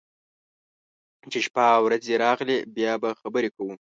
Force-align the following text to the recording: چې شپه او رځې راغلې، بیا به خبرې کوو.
چې 1.31 1.39
شپه 1.45 1.65
او 1.77 1.83
رځې 1.91 2.15
راغلې، 2.25 2.57
بیا 2.75 2.93
به 3.01 3.09
خبرې 3.21 3.49
کوو. 3.55 3.73